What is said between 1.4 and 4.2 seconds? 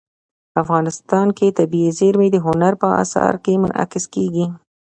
طبیعي زیرمې د هنر په اثار کې منعکس